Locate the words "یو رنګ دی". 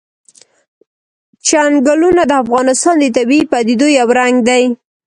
3.97-4.63